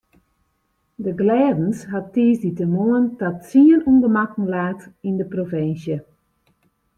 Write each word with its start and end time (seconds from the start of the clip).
De 1.05 1.11
glêdens 1.19 1.79
hat 1.93 2.07
tiissdeitemoarn 2.13 3.05
ta 3.19 3.27
tsien 3.43 3.81
ûngemakken 3.91 4.45
laat 4.53 4.81
yn 5.07 5.15
de 5.19 5.25
provinsje. 5.33 5.97